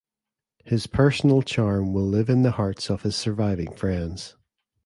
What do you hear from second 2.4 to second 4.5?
the hearts of his surviving friends.